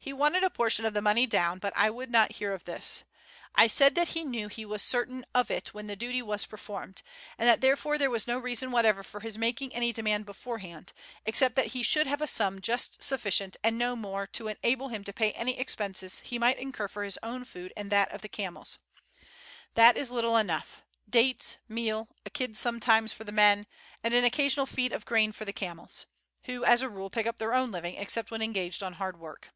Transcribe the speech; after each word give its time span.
He 0.00 0.12
wanted 0.14 0.42
a 0.42 0.48
portion 0.48 0.86
of 0.86 0.94
the 0.94 1.02
money 1.02 1.26
down, 1.26 1.58
but 1.58 1.74
I 1.76 1.90
would 1.90 2.10
not 2.10 2.36
hear 2.36 2.54
of 2.54 2.64
this. 2.64 3.04
I 3.54 3.66
said 3.66 3.94
that 3.96 4.08
he 4.10 4.24
knew 4.24 4.48
he 4.48 4.64
was 4.64 4.80
certain 4.82 5.22
of 5.34 5.50
it 5.50 5.74
when 5.74 5.86
the 5.86 5.96
duty 5.96 6.22
was 6.22 6.46
performed, 6.46 7.02
and 7.36 7.46
that 7.46 7.60
therefore 7.60 7.98
there 7.98 8.08
was 8.08 8.26
no 8.26 8.38
reason 8.38 8.70
whatever 8.70 9.02
for 9.02 9.20
his 9.20 9.36
making 9.36 9.74
any 9.74 9.92
demand 9.92 10.24
beforehand, 10.24 10.94
except 11.26 11.56
that 11.56 11.72
he 11.74 11.82
should 11.82 12.06
have 12.06 12.22
a 12.22 12.26
sum 12.26 12.62
just 12.62 13.02
sufficient 13.02 13.58
and 13.62 13.76
no 13.76 13.94
more 13.94 14.26
to 14.28 14.48
enable 14.48 14.88
him 14.88 15.04
to 15.04 15.12
pay 15.12 15.32
any 15.32 15.58
expenses 15.58 16.20
he 16.20 16.38
might 16.38 16.56
incur 16.58 16.88
for 16.88 17.04
his 17.04 17.18
own 17.22 17.44
food 17.44 17.74
and 17.76 17.92
that 17.92 18.10
of 18.10 18.22
the 18.22 18.30
camels. 18.30 18.78
That 19.74 19.98
is 19.98 20.10
little 20.10 20.38
enough: 20.38 20.84
dates, 21.06 21.58
meal, 21.68 22.08
a 22.24 22.30
kid 22.30 22.56
sometimes 22.56 23.12
for 23.12 23.24
the 23.24 23.32
men, 23.32 23.66
and 24.02 24.14
an 24.14 24.24
occasional 24.24 24.64
feed 24.64 24.94
of 24.94 25.04
grain 25.04 25.32
for 25.32 25.44
the 25.44 25.52
camels, 25.52 26.06
who 26.44 26.64
as 26.64 26.80
a 26.80 26.88
rule 26.88 27.10
pick 27.10 27.26
up 27.26 27.36
their 27.36 27.52
own 27.52 27.70
living 27.70 27.96
except 27.96 28.30
when 28.30 28.40
engaged 28.40 28.82
on 28.82 28.94
hard 28.94 29.20
work." 29.20 29.50